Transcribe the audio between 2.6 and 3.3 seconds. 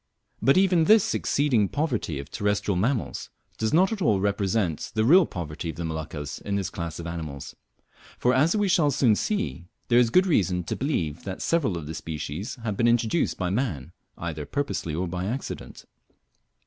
mammals